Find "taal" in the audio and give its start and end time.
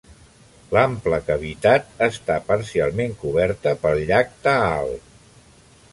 4.49-4.95